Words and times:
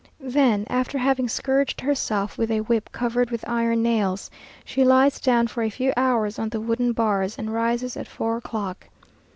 Then, 0.23 0.65
after 0.67 0.97
having 0.97 1.29
scourged 1.29 1.79
herself 1.81 2.35
with 2.35 2.49
a 2.49 2.61
whip 2.61 2.91
covered 2.91 3.29
with 3.29 3.47
iron 3.47 3.83
nails, 3.83 4.31
she 4.65 4.83
lies 4.83 5.19
down 5.19 5.45
for 5.45 5.61
a 5.61 5.69
few 5.69 5.93
hours 5.95 6.39
on 6.39 6.49
the 6.49 6.59
wooden 6.59 6.91
bars, 6.91 7.37
and 7.37 7.53
rises 7.53 7.95
at 7.95 8.07
four 8.07 8.37
o'clock. 8.37 8.87